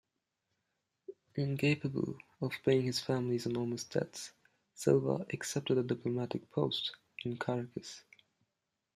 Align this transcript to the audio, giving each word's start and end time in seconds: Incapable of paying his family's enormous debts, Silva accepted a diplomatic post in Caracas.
Incapable 1.35 2.17
of 2.41 2.53
paying 2.65 2.81
his 2.81 2.99
family's 2.99 3.45
enormous 3.45 3.83
debts, 3.83 4.31
Silva 4.73 5.27
accepted 5.31 5.77
a 5.77 5.83
diplomatic 5.83 6.49
post 6.49 6.95
in 7.23 7.37
Caracas. 7.37 8.01